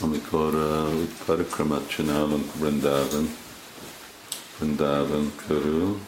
[0.00, 3.36] amikor uh, parikramát csinálunk Vrindavan,
[4.58, 6.00] Vrindavan körül,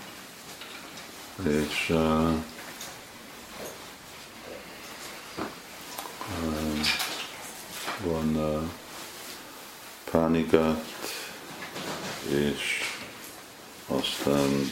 [1.44, 2.32] és uh,
[6.42, 6.86] uh,
[8.04, 8.62] van uh,
[10.10, 10.84] Pánigat,
[12.28, 12.82] és
[13.86, 14.70] aztán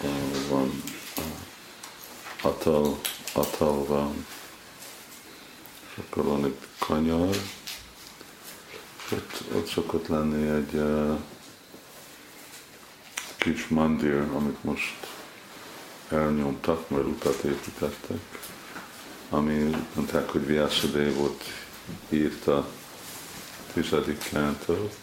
[0.00, 0.82] uh, van
[2.42, 3.00] Atal,
[3.32, 4.26] Atal van,
[5.90, 7.36] és akkor van egy kanyar,
[9.12, 11.18] ott, ott szokott lenni egy uh,
[13.36, 14.94] kis mandir, amit most
[16.08, 18.40] elnyomtak, mert utat építettek,
[19.30, 21.44] ami mondták, hogy Vyászadévot
[22.08, 22.68] írta
[23.72, 24.96] tizedik kántót,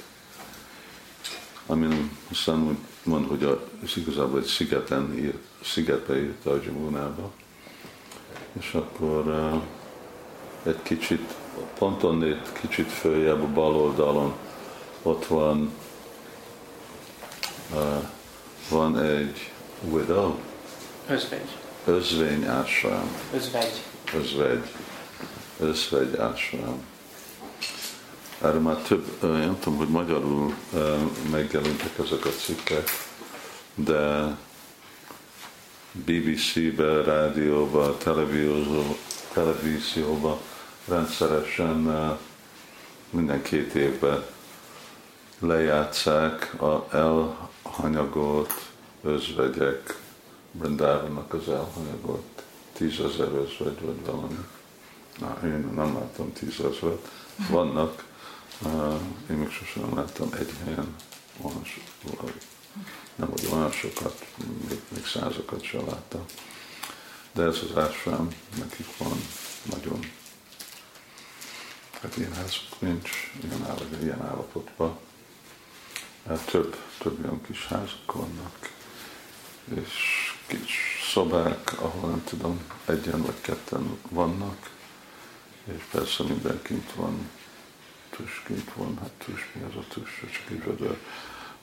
[1.65, 7.31] ami aztán úgy mond, hogy a, ez igazából egy szigeten ír, szigetbe írta a Zsimunába,
[8.59, 9.61] és akkor uh,
[10.63, 11.33] egy kicsit,
[11.77, 14.33] pont onnét kicsit följebb a bal oldalon
[15.01, 15.71] ott van
[17.73, 18.03] uh,
[18.69, 19.51] van egy
[19.89, 20.35] widow,
[21.07, 21.49] Özvegy.
[21.85, 23.81] özvény ásrám, Özvegy.
[24.13, 24.65] özvegy,
[25.59, 26.85] özvegy ásrám.
[28.41, 30.53] Erről már több, nem tudom, hogy magyarul
[31.31, 32.89] megjelentek ezek a cikkek,
[33.75, 34.35] de
[35.91, 38.95] BBC-be, rádióba, televízióba,
[39.33, 40.41] televízióba
[40.87, 42.17] rendszeresen
[43.09, 44.23] minden két évben
[45.39, 48.53] lejátszák a elhanyagolt
[49.01, 49.99] özvegyek,
[50.51, 54.45] Brindavannak az elhanyagolt tízezer özvegy, vagy valami.
[55.19, 57.11] Na, én nem láttam tízezret.
[57.49, 58.03] Vannak,
[59.29, 60.95] én még sosem láttam egy helyen,
[61.41, 61.63] olyan
[63.15, 64.25] nem hogy olyan sokat,
[64.69, 66.25] még, még százakat sem láttam.
[67.31, 69.17] De ez az ásvám, nekik van
[69.63, 70.11] nagyon,
[72.01, 73.09] hát ilyen házuk nincs,
[73.43, 74.97] ilyen, állapot, ilyen állapotban.
[76.27, 78.73] Hát több, több olyan kis házak vannak,
[79.75, 79.91] és
[80.47, 84.69] kis szobák, ahol nem tudom, egyen vagy ketten vannak,
[85.63, 87.29] és persze minden kint van,
[88.17, 90.97] tus kint van, hát tus, mi az a tus, csak egy vödör,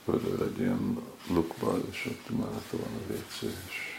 [0.05, 0.97] vödör egy ilyen
[1.29, 3.93] lukba, és ott mellette van a WC, és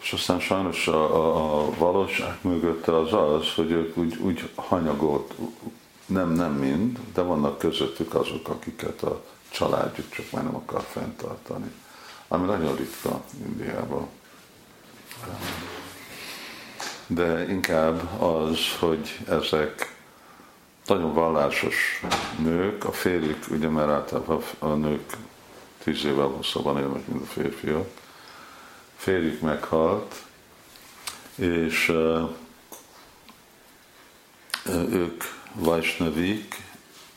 [0.00, 5.34] és aztán sajnos a, a, a valóság mögötte az az, hogy ők úgy, úgy hanyagolt,
[6.06, 11.72] nem, nem mind, de vannak közöttük azok, akiket a családjuk csak már nem akar fenntartani.
[12.28, 14.06] Ami nagyon ritka Indiában.
[17.06, 19.89] De inkább az, hogy ezek
[20.90, 22.02] nagyon vallásos
[22.38, 25.16] nők, a férjük, ugye mert általában a nők
[25.82, 27.90] tíz évvel hosszabban élnek, mint a férfiak,
[28.96, 30.24] férjük meghalt,
[31.34, 32.30] és uh,
[34.92, 36.62] ők vajsnavik,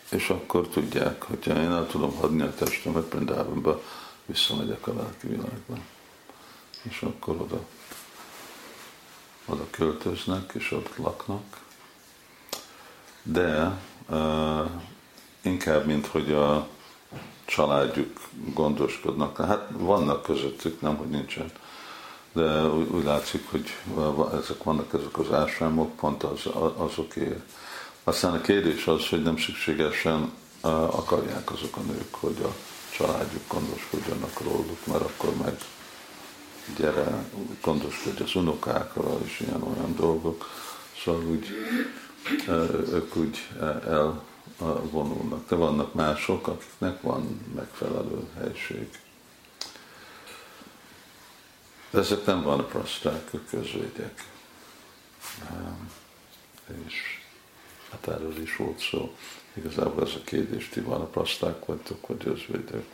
[0.10, 3.82] és akkor tudják, hogyha én el tudom hadni a testemet Brindávonba,
[4.26, 5.78] visszamegyek a lelki világba.
[6.82, 7.66] És akkor oda,
[9.46, 11.63] oda költöznek, és ott laknak.
[13.24, 13.80] De
[14.10, 14.70] uh,
[15.42, 16.68] inkább, mint hogy a
[17.46, 18.20] családjuk
[18.54, 19.38] gondoskodnak.
[19.38, 21.52] Hát vannak közöttük, nem, hogy nincsen.
[22.34, 23.70] De úgy, úgy látszik, hogy
[24.42, 26.46] ezek vannak ezek az ásrámok, pont az,
[26.78, 27.42] azokért.
[28.04, 30.32] Aztán a kérdés az, hogy nem szükségesen
[30.92, 32.54] akarják azok a nők, hogy a
[32.96, 35.58] családjuk gondoskodjanak róluk, mert akkor meg
[36.78, 37.26] gyere,
[37.62, 40.50] gondoskodj az unokákra, és ilyen olyan dolgok.
[41.04, 41.48] Szóval úgy,
[42.48, 43.48] ők úgy
[44.60, 45.50] elvonulnak.
[45.50, 48.90] De vannak mások, akiknek van megfelelő helység.
[51.90, 54.28] De ezek nem van a praszták, ők közvédek.
[56.86, 57.20] És
[57.92, 59.16] hát erről is volt szó.
[59.54, 62.86] Igazából ez a kérdés, ti van a praszták vagytok, vagy özvédek.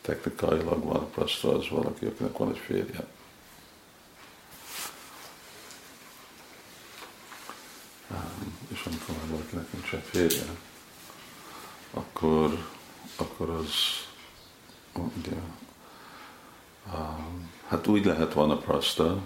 [0.00, 3.06] Technikailag van a praszta, az valaki, akinek van egy férje.
[8.68, 8.82] És
[9.52, 10.56] valakinek nincsen férje,
[11.90, 12.66] akkor,
[13.16, 13.74] akkor az
[14.92, 15.36] ugye,
[17.66, 19.22] hát úgy lehet van a praszta,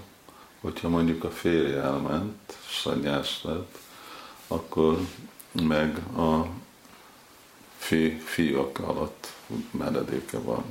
[0.61, 3.45] hogyha mondjuk a férje elment, szanyász
[4.47, 4.99] akkor
[5.53, 6.47] meg a
[7.77, 9.33] fi, fiúk alatt
[9.71, 10.65] menedéke van.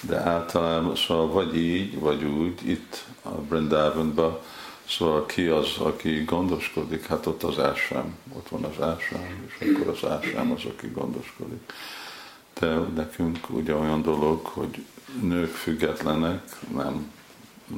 [0.00, 4.40] De általában szóval vagy így, vagy úgy, itt a Brindavanban,
[4.88, 9.88] szóval ki az, aki gondoskodik, hát ott az ásám, ott van az ásám, és akkor
[9.88, 11.72] az ásám az, aki gondoskodik.
[12.58, 14.84] De nekünk ugye olyan dolog, hogy
[15.20, 16.42] nők függetlenek,
[16.74, 17.12] nem,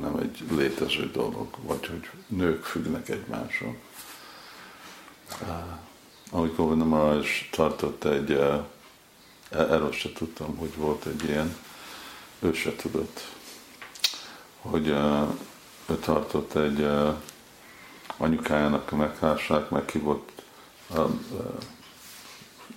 [0.00, 3.76] nem egy létező dolog, vagy hogy nők függnek egymáson.
[6.30, 8.66] Amikor Maharaj tartott egy, e,
[9.48, 11.56] erről se tudtam, hogy volt egy ilyen,
[12.38, 13.20] ő se tudott,
[14.60, 14.94] hogy
[15.88, 16.88] ő tartott egy
[18.16, 20.30] anyukájának a meghását, meg ki volt,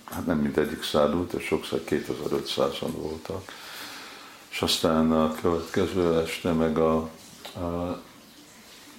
[0.04, 3.42] hát nem mindegyik szádult, de sokszor 2500-an voltak.
[4.50, 6.96] És aztán a következő este meg a,
[7.54, 8.00] a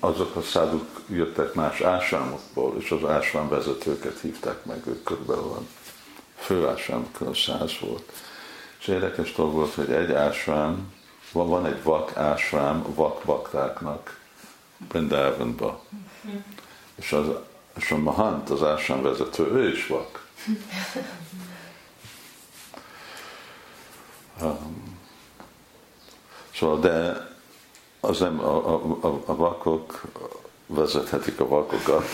[0.04, 5.62] azok a száduk jöttek más ásámokból, és az ásvám vezetőket hívták meg, ők körülbelül a
[6.36, 8.12] fő ásvám száz volt.
[8.80, 10.94] És érdekes dolog volt, hogy egy ásvám,
[11.32, 14.20] van, egy vak ásvám vak baktáknak
[14.78, 15.84] Brindavanba.
[16.96, 17.26] És, az,
[17.78, 20.28] és a Mahant, az ásvám vezető, ő is vak.
[24.42, 25.00] Um,
[26.56, 27.28] szóval, de
[28.00, 30.02] az nem, a, a, a, vakok
[30.66, 32.06] vezethetik a vakokat,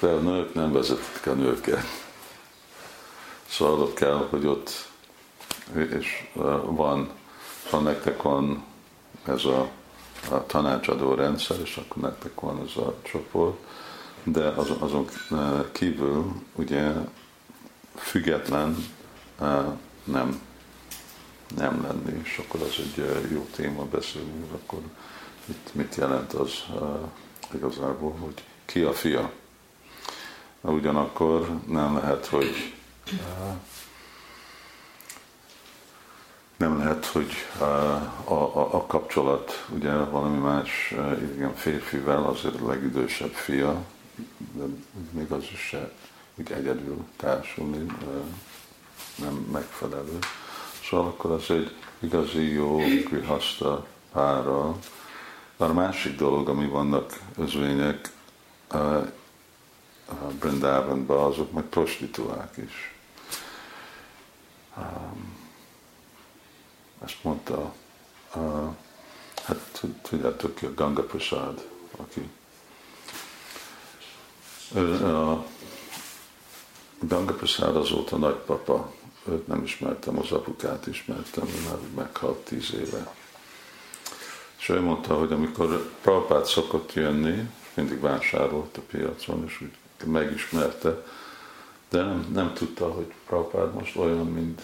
[0.00, 1.84] de a nők nem vezethetik a nőket.
[3.46, 4.88] Szóval ott kell, hogy ott,
[5.74, 6.28] és
[6.64, 7.10] van,
[7.70, 8.64] ha nektek van
[9.24, 9.68] ez a,
[10.30, 13.56] a tanácsadó rendszer, és akkor nektek van ez a csoport,
[14.22, 15.08] de azon, azon
[15.72, 16.92] kívül ugye
[17.96, 18.86] független
[20.04, 20.48] nem
[21.56, 24.78] nem lenni, és akkor az egy jó téma beszélünk, akkor
[25.44, 26.64] itt mit jelent az
[27.54, 29.32] igazából, hogy ki a fia.
[30.60, 32.74] Ugyanakkor nem lehet, hogy
[36.60, 37.64] nem lehet, hogy a,
[38.24, 40.94] a, a kapcsolat ugye valami más
[41.34, 43.84] igen, férfivel, azért a legidősebb fia,
[44.52, 44.64] de
[45.10, 45.92] még az is se
[46.34, 47.86] úgy egyedül társulni,
[49.14, 50.18] nem megfelelő.
[50.88, 52.76] Szóval akkor az egy igazi jó
[53.10, 54.76] grihaszta pára.
[55.56, 58.10] A másik dolog, ami vannak özvények
[60.40, 62.94] Brindavanban, azok meg prostituálák is.
[67.04, 67.74] Ezt mondta,
[68.34, 68.74] uh,
[69.44, 72.28] hát tudjátok ki a Ganga Prasad, aki
[75.02, 75.44] a
[76.98, 78.92] Ganga Prasad azóta nagypapa,
[79.28, 83.14] őt nem ismertem, az apukát ismertem, ő már meghalt tíz éve.
[84.58, 89.72] És ő mondta, hogy amikor Prabhupát szokott jönni, mindig vásárolt a piacon, és úgy
[90.04, 91.04] megismerte,
[91.88, 94.62] de nem, nem tudta, hogy Prabhupád most olyan, mint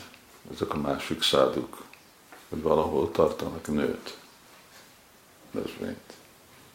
[0.53, 1.86] ezek a másik száduk,
[2.57, 4.17] hogy valahol tartanak nőt,
[5.51, 6.15] növvényt.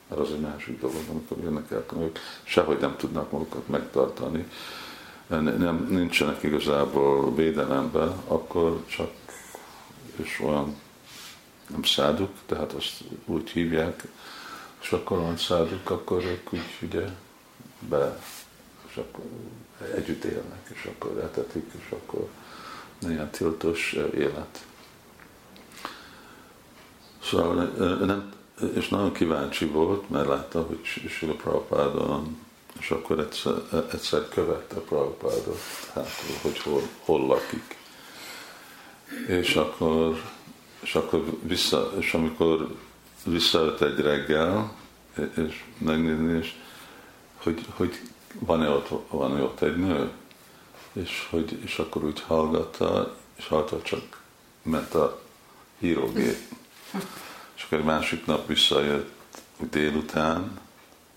[0.07, 4.47] Mert az egy másik dolog, amikor jönnek el a nők, sehogy nem tudnak magukat megtartani,
[5.27, 9.11] nem, nincsenek igazából védelemben, akkor csak
[10.15, 10.75] és olyan
[11.67, 14.07] nem száduk, tehát azt úgy hívják,
[14.81, 17.05] és akkor olyan száduk, akkor ők úgy ugye
[17.79, 18.19] be,
[18.89, 19.23] és akkor
[19.95, 22.27] együtt élnek, és akkor etetik, és akkor
[23.09, 24.65] ilyen tiltos élet.
[27.31, 27.63] Szóval
[28.05, 28.33] nem,
[28.73, 30.79] és nagyon kíváncsi volt, mert látta, hogy
[31.09, 32.23] Sila Prabhupáda
[32.79, 33.53] és akkor egyszer,
[33.91, 35.59] egyszer követte Prabhupádot,
[35.93, 36.09] hát,
[36.41, 37.77] hogy hol, hol lakik.
[39.27, 40.21] És akkor,
[40.79, 42.75] és akkor vissza, és amikor
[43.25, 44.75] visszajött egy reggel,
[45.35, 46.53] és megnézni, és
[47.37, 47.99] hogy, hogy
[48.39, 50.09] van-e ott, van-e ott egy nő,
[50.93, 54.21] és, hogy, és akkor úgy hallgatta, és hallgatta csak
[54.61, 55.21] ment a
[55.79, 56.37] hírógép.
[57.55, 59.13] És akkor egy másik nap visszajött
[59.69, 60.59] délután,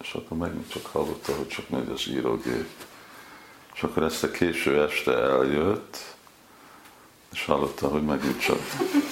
[0.00, 2.68] és akkor megint csak hallotta, hogy csak megy az írógép.
[3.74, 6.14] És akkor ezt a késő este eljött,
[7.32, 8.60] és hallotta, hogy megint csak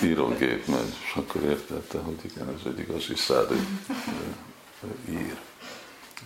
[0.03, 3.67] írógép megy, és akkor értette, hogy igen, ez egy igazi szádi
[5.09, 5.37] ír,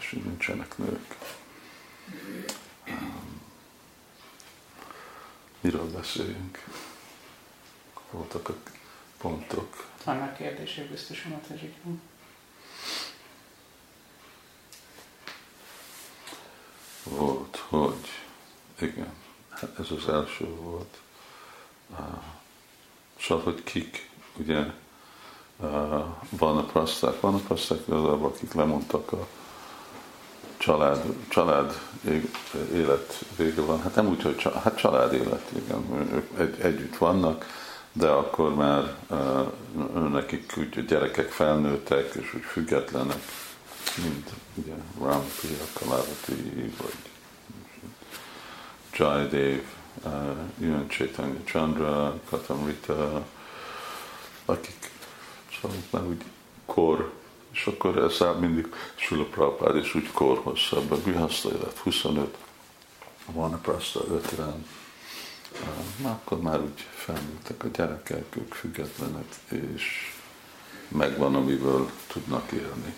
[0.01, 1.17] és nincsenek nők.
[5.61, 6.65] Miről beszéljünk?
[8.11, 8.55] Voltak a
[9.21, 9.87] pontok.
[10.05, 11.41] Vannak kérdések biztosan a
[17.09, 18.09] volt, hogy
[18.81, 19.13] igen,
[19.49, 21.01] hát ez az első volt.
[23.21, 24.65] Szóval, hogy kik, ugye
[26.29, 29.27] van a praszták, van a praszták igazából, akik lemondtak a
[30.57, 31.81] család, család
[32.73, 33.83] élet vége van.
[33.83, 37.47] Hát nem úgy, hogy család, hát család élet, igen, ők egy, együtt vannak,
[37.99, 43.23] de akkor már uh, nekik úgy gyerekek felnőttek, és úgy függetlenek,
[44.03, 46.95] mint ugye Rampriya Kalavati, vagy
[48.93, 49.61] Jaidev,
[50.05, 50.13] uh,
[50.59, 53.27] Jön Chaitanya Chandra, Katamrita,
[54.45, 54.91] akik
[55.63, 56.25] szóval már úgy
[56.67, 57.13] kor,
[57.53, 62.37] és akkor ezzel mindig Sula Prabhupád is úgy korhosszabb, a Grihaszta élet 25,
[63.33, 64.67] van a Praszta 50,
[65.97, 70.13] na, akkor már úgy felnőttek a gyerekek, ők függetlenek, és
[70.89, 72.95] megvan, amiből tudnak élni.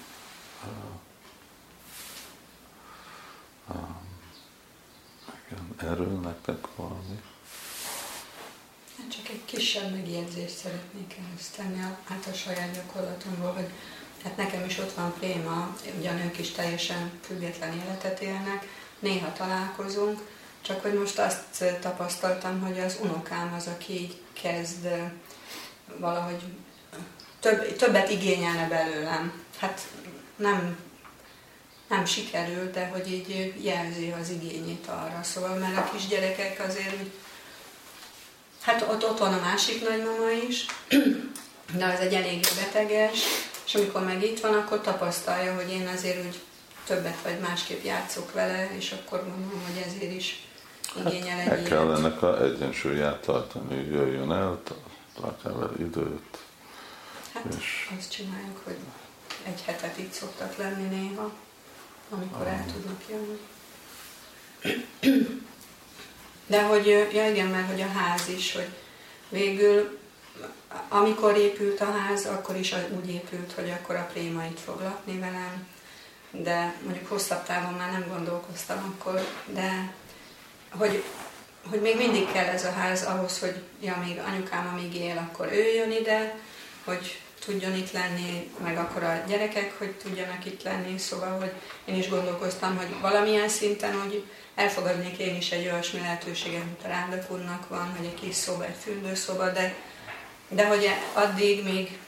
[5.46, 7.20] Igen, erről nektek valami?
[8.98, 13.70] Hát csak egy kisebb megjegyzést szeretnék ehhez tenni, hát a saját gyakorlatomból, hogy
[14.22, 20.20] hát nekem is ott van préma, ugyan ők is teljesen független életet élnek, néha találkozunk,
[20.68, 24.88] csak hogy most azt tapasztaltam, hogy az unokám az, aki így kezd
[25.96, 26.42] valahogy
[27.40, 29.42] több, többet igényelne belőlem.
[29.58, 29.80] Hát
[30.36, 30.78] nem,
[31.88, 35.22] nem sikerült, de hogy így jelzi az igényét arra.
[35.22, 37.10] Szóval, mert a kisgyerekek azért úgy,
[38.60, 40.66] hát ott, ott van a másik nagymama is,
[41.78, 43.18] de az egy elég beteges,
[43.66, 46.40] és amikor meg itt van, akkor tapasztalja, hogy én azért úgy
[46.86, 50.47] többet vagy másképp játszok vele, és akkor mondom, hogy ezért is
[51.06, 54.60] igényel egy hát, kell ennek a egyensúlyát tartani, jöjjön el,
[55.20, 56.38] tartja vele időt.
[57.34, 57.90] Hát és...
[57.98, 58.76] azt csináljuk, hogy
[59.42, 61.32] egy hetet itt szoktak lenni néha,
[62.10, 63.38] amikor el tudnak jönni.
[66.46, 68.68] De hogy, ja igen, mert hogy a ház is, hogy
[69.28, 69.98] végül,
[70.88, 75.18] amikor épült a ház, akkor is úgy épült, hogy akkor a préma itt fog lakni
[75.18, 75.66] velem,
[76.30, 79.92] de mondjuk hosszabb távon már nem gondolkoztam akkor, de
[80.70, 81.02] hogy,
[81.70, 85.52] hogy még mindig kell ez a ház ahhoz, hogy ja, még anyukám, amíg él, akkor
[85.52, 86.34] ő jön ide,
[86.84, 91.52] hogy tudjon itt lenni, meg akkor a gyerekek, hogy tudjanak itt lenni, szóval, hogy
[91.84, 96.88] én is gondolkoztam, hogy valamilyen szinten, hogy elfogadnék én is egy olyasmi lehetőséget, mint a
[96.88, 99.74] Rándak úrnak van, hogy egy kis szoba, egy fürdőszoba, de,
[100.48, 101.98] de hogy addig még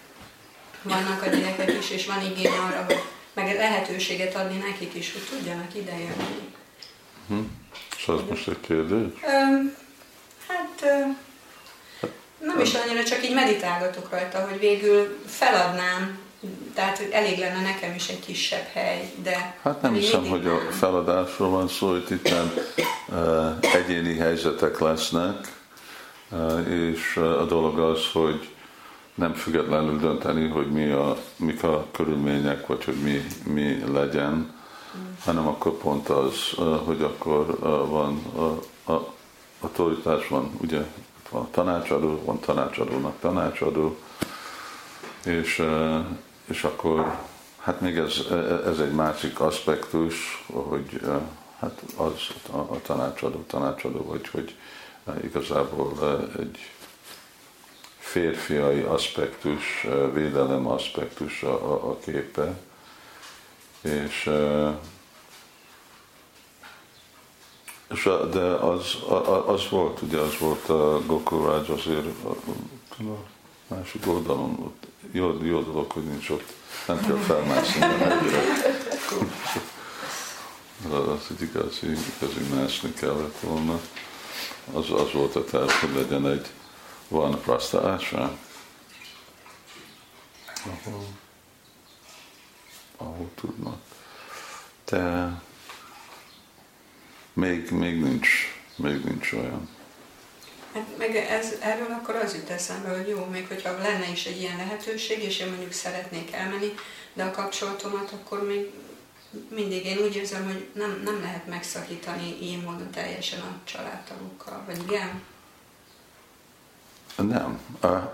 [0.83, 3.02] vannak a gyerekek is, és van igény arra, hogy
[3.33, 6.55] meg lehetőséget adni nekik is, hogy tudjanak ide jönni.
[7.29, 7.60] Hm.
[8.14, 9.07] Az most egy kérdés?
[9.23, 9.75] Um,
[10.49, 10.85] hát
[12.45, 16.19] nem is annyira, csak így meditálgatok rajta, hogy végül feladnám,
[16.75, 19.57] tehát elég lenne nekem is egy kisebb hely, de...
[19.62, 22.52] Hát nem hiszem, hogy a feladásról van szó, hogy itt nem
[23.09, 25.52] uh, egyéni helyzetek lesznek,
[26.31, 28.49] uh, és a dolog az, hogy
[29.14, 34.59] nem függetlenül dönteni, hogy mi a, mik a körülmények, vagy hogy mi, mi legyen.
[35.25, 36.35] Hanem akkor pont az,
[36.85, 39.14] hogy akkor van a, a
[39.61, 40.85] autoritás van, ugye
[41.30, 43.97] van tanácsadó, van tanácsadónak tanácsadó,
[45.25, 45.62] és,
[46.44, 47.18] és akkor
[47.59, 48.20] hát még ez,
[48.66, 51.00] ez egy másik aspektus, hogy
[51.59, 52.12] hát az
[52.50, 54.54] a, a tanácsadó, tanácsadó, vagy hogy
[55.23, 55.92] igazából
[56.38, 56.59] egy
[57.99, 62.59] férfiai aspektus, védelem aspektus a, a, a képe,
[63.83, 64.31] és
[67.95, 68.97] és de az,
[69.47, 72.37] az volt, ugye az volt a Gokul Raj azért a,
[73.67, 76.53] másik oldalon, ott jó, jó dolog, hogy nincs ott,
[76.87, 78.43] nem kell felmászni hegyre.
[80.91, 83.81] Az egy igazi, igazi mászni kellett volna.
[84.73, 86.47] Az, az volt a terv, hogy legyen egy
[87.09, 88.37] van praszta ásra,
[90.65, 91.07] ahol,
[93.00, 93.80] ahol tudnak.
[94.85, 95.33] De
[97.33, 98.28] még, még, nincs,
[98.76, 99.69] még nincs olyan.
[100.75, 104.40] Hát meg ez, erről akkor az jut eszembe, hogy jó, még hogyha lenne is egy
[104.40, 106.75] ilyen lehetőség, és én mondjuk szeretnék elmenni,
[107.12, 108.71] de a kapcsolatomat akkor még
[109.49, 114.83] mindig én úgy érzem, hogy nem, nem lehet megszakítani ilyen módon teljesen a családtagokkal, vagy
[114.88, 115.23] igen?
[117.17, 117.59] Nem.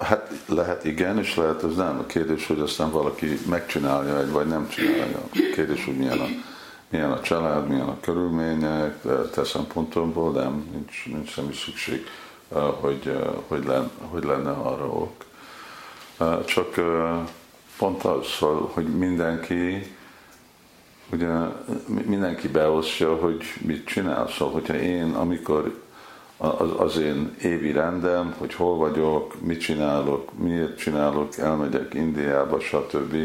[0.01, 1.99] Hát lehet igen, és lehet ez nem.
[1.99, 5.19] A kérdés, hogy aztán valaki megcsinálja, vagy nem csinálja.
[5.33, 6.27] A kérdés, hogy milyen a
[6.89, 12.07] milyen a család, milyen a körülmények, te szempontomból nem, nincs, nincs semmi szükség,
[12.81, 15.25] hogy, hogy, lenne, hogy lenne arra ok.
[16.45, 16.75] Csak
[17.79, 18.27] pont az,
[18.73, 19.95] hogy mindenki
[21.13, 21.33] ugye
[21.87, 24.29] mindenki beosztja, hogy mit csinál.
[24.29, 25.85] Szóval, hogyha én, amikor
[26.37, 33.17] az, az én évi rendem, hogy hol vagyok, mit csinálok, miért csinálok, elmegyek Indiába, stb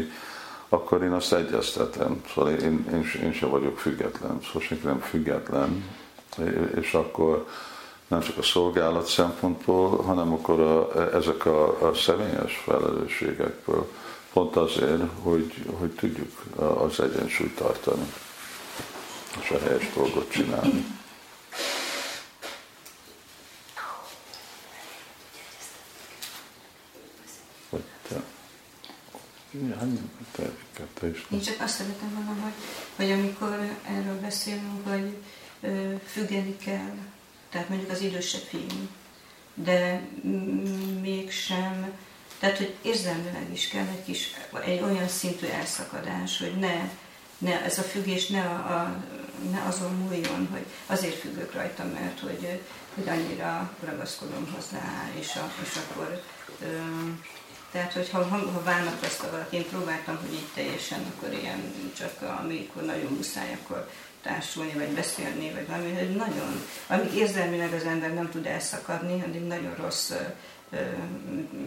[0.68, 2.22] akkor én azt egyeztetem.
[2.34, 5.84] Szóval én, én, én sem vagyok független, szóval senki nem független,
[6.80, 7.46] és akkor
[8.08, 13.90] nem csak a szolgálat szempontból, hanem akkor a, ezek a, a személyes felelősségekből,
[14.32, 18.12] pont azért, hogy, hogy tudjuk az egyensúlyt tartani,
[19.42, 21.01] és a helyes dolgot csinálni.
[30.94, 31.26] Te is.
[31.30, 32.52] Én csak azt szeretem volna, hogy,
[32.96, 35.16] hogy amikor erről beszélünk, hogy
[35.60, 36.96] ö, függeni kell,
[37.50, 38.88] tehát mondjuk az idősebb fiú,
[39.54, 40.02] de
[41.00, 41.92] mégsem,
[42.38, 44.30] tehát hogy érzelmileg is kell egy kis,
[44.64, 46.90] egy olyan szintű elszakadás, hogy ne,
[47.38, 49.04] ne ez a függés ne, a, a,
[49.50, 52.60] ne azon múljon, hogy azért függök rajta, mert hogy,
[52.94, 56.22] hogy annyira ragaszkodom hozzá, és, a, és akkor
[56.62, 56.78] ö,
[57.72, 62.82] tehát, hogy ha, ha választva valaki, én próbáltam, hogy így teljesen, akkor ilyen csak amikor
[62.82, 63.88] nagyon muszáj, akkor
[64.22, 69.42] társulni, vagy beszélni, vagy valami, hogy nagyon, amíg érzelmileg az ember nem tud elszakadni, addig
[69.42, 70.14] nagyon rossz ö,
[70.70, 70.80] ö,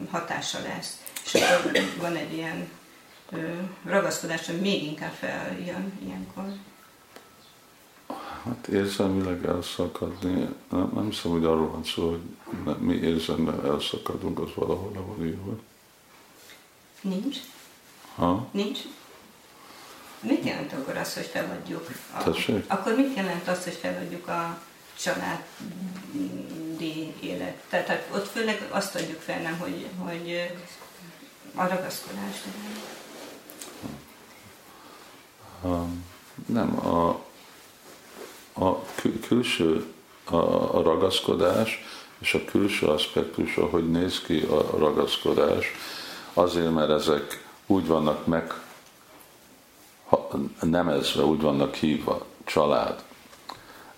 [0.09, 1.03] hatása lesz.
[1.25, 2.69] És akkor van egy ilyen
[3.31, 3.37] ö,
[3.85, 6.43] ragaszkodás, hogy még inkább feljön ilyenkor.
[8.43, 14.49] Hát érzelmileg elszakadni, nem, nem hiszem, hogy arról van szó, hogy mi érzelmileg elszakadunk, az
[14.55, 15.57] valahol le van írva.
[17.05, 17.37] Nincs.
[18.15, 18.47] Ha?
[18.51, 18.79] Nincs.
[20.19, 21.89] Mit jelent akkor az, hogy feladjuk?
[22.17, 22.65] A, Tessék?
[22.67, 24.57] akkor mit jelent az, hogy feladjuk a
[24.99, 25.43] családi
[27.19, 27.63] élet?
[27.69, 30.51] Tehát hát ott főleg azt adjuk fel, nem, hogy, hogy
[31.55, 32.43] a ragaszkodás.
[35.63, 36.05] Um,
[36.45, 37.09] nem, a,
[38.53, 39.93] a kül- külső
[40.23, 40.35] a,
[40.77, 41.83] a ragaszkodás
[42.19, 45.71] és a külső aspektus, hogy néz ki a ragaszkodás,
[46.35, 48.53] azért, mert ezek úgy vannak meg
[50.61, 53.03] nemezve, úgy vannak hívva, család.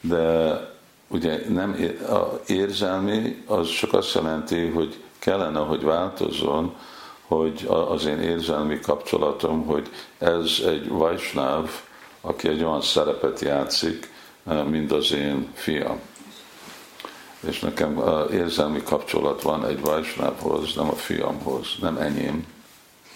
[0.02, 0.60] De
[1.08, 6.76] ugye nem a érzelmi, az csak azt jelenti, hogy kellene, hogy változzon,
[7.28, 11.70] hogy az én érzelmi kapcsolatom, hogy ez egy vajsnáv,
[12.22, 14.12] aki egy olyan szerepet játszik,
[14.70, 16.00] mint az én fiam.
[17.48, 18.02] És nekem
[18.32, 22.46] érzelmi kapcsolat van egy vajsnávhoz, nem a fiamhoz, nem enyém,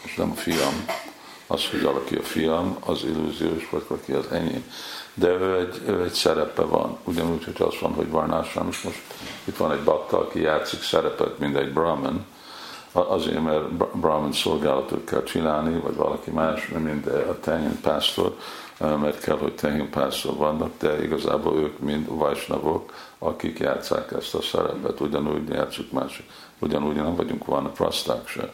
[0.04, 0.86] és nem a fiam.
[1.48, 4.72] Az, hogy valaki a fiam, az illúziós, vagy valaki az enyém.
[5.14, 6.98] De ő egy, ő egy szerepe van.
[7.04, 9.02] Ugyanúgy, hogy azt van, hogy varnásra, és most
[9.44, 12.26] itt van egy bakta, aki játszik szerepet, mint egy brahman,
[12.92, 18.38] azért, mert brahman szolgálatot kell csinálni, vagy valaki más, mint a tehén pásztor,
[18.82, 24.42] mert kell, hogy tehén pásztor vannak, de igazából ők mind vajsnavok, akik játszák ezt a
[24.42, 26.26] szerepet, ugyanúgy játszunk másik.
[26.60, 28.54] Ugyanúgy nem vagyunk van praszták se.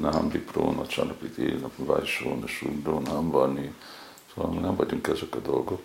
[0.00, 3.74] Nem Vipro, a Csanapiti, a Vajsó, a Sudro, nem Varni.
[4.34, 5.80] Szóval nem vagyunk ezek a dolgok.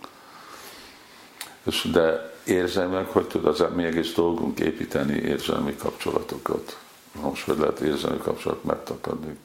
[1.64, 6.80] És de érzelmek, hogy tud az egész dolgunk építeni érzelmi kapcsolatokat.
[7.22, 9.38] Most hogy lehet érzelmi kapcsolat megtakadni.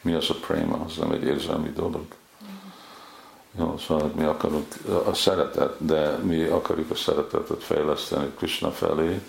[0.00, 0.84] Mi az a préma?
[0.86, 2.04] Az nem egy érzelmi dolog.
[3.58, 4.66] Jó, szóval mi akarunk
[5.06, 9.20] a szeretet, de mi akarjuk a szeretetet fejleszteni Krishna felé,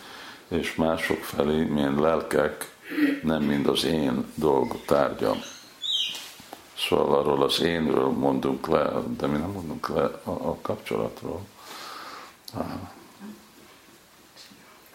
[0.47, 2.75] és mások felé, milyen lelkek,
[3.23, 5.37] nem mind az én dolg tárgyam.
[6.77, 11.41] Szóval arról az énről mondunk le, de mi nem mondunk le a, a kapcsolatról.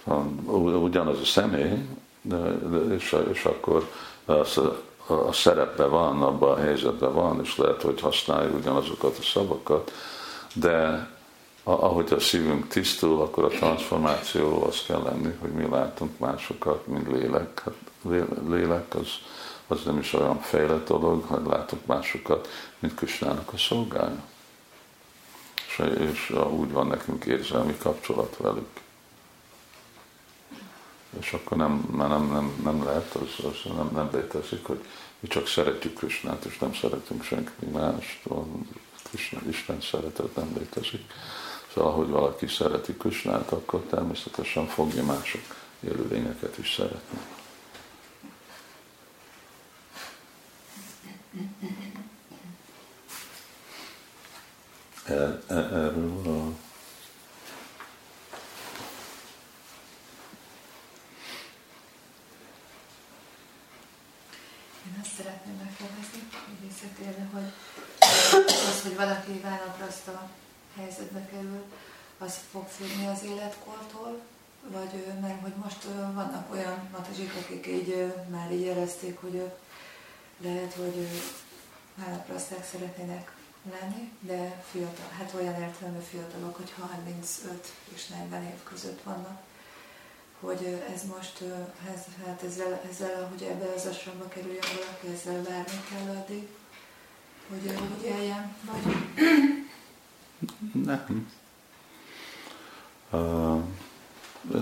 [0.05, 1.87] Szóval ugyanaz a személy,
[2.23, 3.91] de, de, és, és akkor
[4.25, 9.23] az a, a szerepe van, abban a helyzetben van, és lehet, hogy használja ugyanazokat a
[9.23, 9.93] szavakat,
[10.55, 11.09] de
[11.63, 17.09] ahogy a szívünk tisztul, akkor a transformáció az kell lenni, hogy mi látunk másokat, mint
[17.09, 17.63] lélek.
[17.65, 17.75] Hát
[18.49, 19.09] lélek az,
[19.67, 24.23] az nem is olyan fejlett dolog, hogy látunk másokat, mint Kösnának a szolgája.
[25.67, 28.69] És, és úgy van nekünk érzelmi kapcsolat velük.
[31.21, 34.85] És akkor nem, már nem, nem, nem lehet, az, az nem, nem létezik, hogy
[35.21, 38.23] mi csak szeretjük Krisnát, és nem szeretünk senki mást.
[39.03, 41.13] Krishna, Isten szeretet nem létezik.
[41.75, 45.41] Szóval, ahogy valaki szereti Krisnát, akkor természetesen fogja mások
[45.81, 47.19] élőlényeket is szeretni.
[55.05, 56.55] Er, er, erről
[64.89, 67.53] Én azt szeretném megkérdezni, hogy visszatérve, hogy
[68.71, 70.31] az, hogy valaki vállapraszta
[70.77, 71.65] helyzetbe kerül,
[72.19, 74.21] az fog függni az életkortól,
[74.63, 75.83] vagy mert hogy most
[76.15, 79.51] vannak olyan matazsik, akik így már így érezték, hogy
[80.39, 81.09] lehet, hogy
[81.95, 83.33] vállapraszták szeretnének
[83.71, 89.41] lenni, de fiatal, hát olyan értelemű fiatalok, hogy 35 és 40 év között vannak,
[90.41, 91.43] hogy ez most,
[91.95, 96.49] ez, hát ezzel, ezzel, hogy ebbe az asramba kerüljön valaki, ezzel várni kell addig,
[97.49, 98.97] hogy ő úgy éljen, vagy...
[100.85, 101.33] Nem.
[103.11, 103.63] Uh,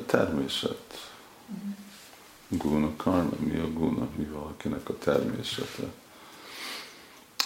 [0.07, 1.11] természet.
[1.49, 1.75] Uh-huh.
[2.49, 5.83] Guna karma, mi a guna, mi valakinek a természete.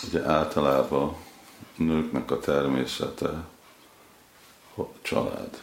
[0.07, 1.17] ugye általában
[1.77, 3.29] nőknek a természete
[4.77, 5.63] a család.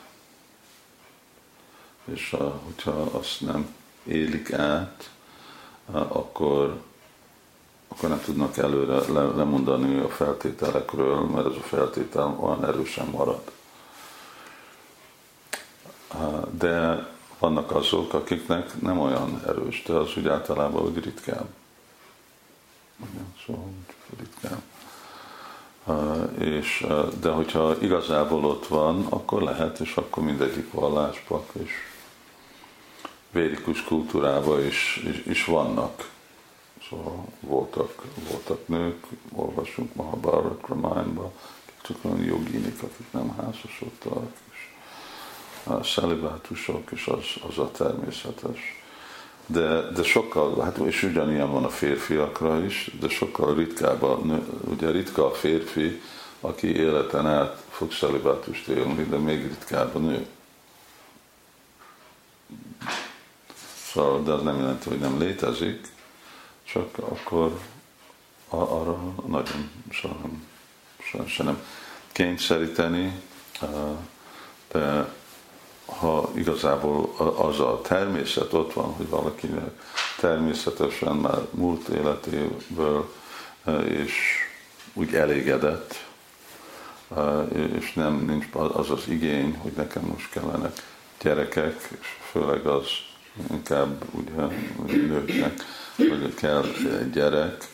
[2.14, 5.10] És a, hogyha azt nem élik át,
[5.92, 6.82] akkor,
[7.88, 13.52] akkor nem tudnak előre lemondani a feltételekről, mert ez a feltétel olyan erősen marad.
[16.52, 17.08] De
[17.40, 21.56] vannak azok, akiknek nem olyan erős, de az úgy általában úgy ritkán.
[23.46, 23.70] Szóval
[24.18, 24.62] ritkán.
[26.40, 26.88] És,
[27.20, 31.72] de hogyha igazából ott van, akkor lehet, és akkor mindegyik valláspak és
[33.32, 36.10] védikus kultúrában is, is, is vannak.
[36.90, 41.32] Szóval voltak, voltak nők, olvasunk Mahabharat Ramayánban,
[41.82, 44.32] csak olyan joginik, akik nem házasodtak,
[45.64, 48.82] a szelibátusok, és az, az a természetes.
[49.46, 54.46] De, de sokkal, hát és ugyanilyen van a férfiakra is, de sokkal ritkább, a nő,
[54.64, 56.02] ugye ritka a férfi,
[56.42, 60.26] aki életen át fog szelibátust élni, de még ritkább a nő.
[63.98, 65.88] Szóval, de az nem jelenti, hogy nem létezik,
[66.64, 67.60] csak akkor
[68.50, 70.48] arra nagyon soha nem,
[71.00, 71.64] soha se nem
[72.12, 73.22] kényszeríteni,
[74.72, 75.14] de
[75.86, 79.84] ha igazából az a természet ott van, hogy valakinek
[80.20, 83.14] természetesen már múlt életéből
[83.84, 84.14] és
[84.94, 86.06] úgy elégedett,
[87.78, 90.84] és nem nincs az az igény, hogy nekem most kellenek
[91.22, 92.88] gyerekek, és főleg az
[93.52, 95.64] inkább ugye nőknek,
[95.96, 96.66] hogy kell
[97.12, 97.68] gyerek,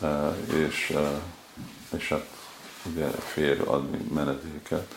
[0.00, 0.96] e, és,
[1.96, 2.26] és hát
[2.92, 4.94] ugye fér adni menedéket,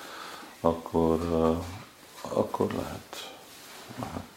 [0.59, 1.19] akkor
[2.33, 3.33] akkor lehet.
[3.99, 4.34] lehet.